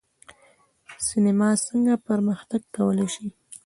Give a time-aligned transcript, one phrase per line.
[1.07, 3.27] سینما څنګه پرمختګ کولی شي؟